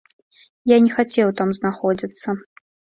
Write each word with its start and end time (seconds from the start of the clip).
Я 0.71 0.77
не 0.87 0.89
хацеў 0.97 1.27
там 1.45 1.49
знаходзіцца. 1.61 2.27